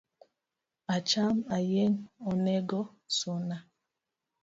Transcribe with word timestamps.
Acham 0.95 1.35
ayiengne 1.55 2.07
onego 2.29 2.81
suna 3.17 3.57